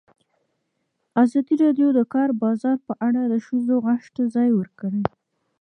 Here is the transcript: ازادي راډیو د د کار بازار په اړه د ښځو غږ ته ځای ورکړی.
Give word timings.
ازادي 1.23 1.55
راډیو 1.63 1.87
د 1.93 1.95
د 1.97 1.99
کار 2.13 2.29
بازار 2.43 2.77
په 2.87 2.93
اړه 3.07 3.21
د 3.27 3.33
ښځو 3.45 3.75
غږ 3.85 4.01
ته 4.15 4.23
ځای 4.35 4.49
ورکړی. 4.59 5.01